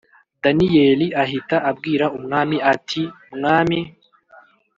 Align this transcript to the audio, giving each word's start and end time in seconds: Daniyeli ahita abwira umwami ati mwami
Daniyeli 0.43 1.07
ahita 1.23 1.55
abwira 1.69 2.05
umwami 2.17 2.57
ati 2.73 3.01
mwami 3.35 3.79